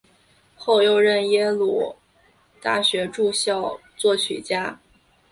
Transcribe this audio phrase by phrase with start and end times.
[0.55, 1.95] 后又任耶鲁
[2.59, 4.79] 大学驻校作曲家。